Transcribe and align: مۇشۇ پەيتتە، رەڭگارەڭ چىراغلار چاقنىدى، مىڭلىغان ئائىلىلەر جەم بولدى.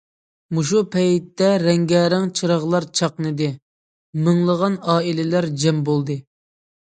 مۇشۇ 0.57 0.79
پەيتتە، 0.93 1.49
رەڭگارەڭ 1.63 2.25
چىراغلار 2.39 2.87
چاقنىدى، 3.01 3.51
مىڭلىغان 4.29 4.79
ئائىلىلەر 4.95 5.51
جەم 5.67 5.85
بولدى. 5.93 6.19